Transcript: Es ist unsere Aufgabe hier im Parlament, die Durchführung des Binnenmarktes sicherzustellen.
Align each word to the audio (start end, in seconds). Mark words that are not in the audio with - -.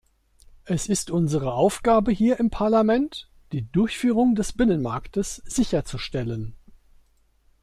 Es 0.65 0.87
ist 0.89 1.11
unsere 1.11 1.53
Aufgabe 1.53 2.11
hier 2.11 2.39
im 2.39 2.49
Parlament, 2.49 3.29
die 3.51 3.71
Durchführung 3.71 4.33
des 4.33 4.51
Binnenmarktes 4.51 5.35
sicherzustellen. 5.45 6.55